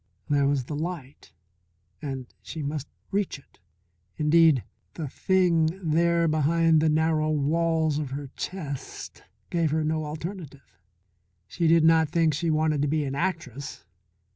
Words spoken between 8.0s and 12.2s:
her chest gave her no alternative. She did not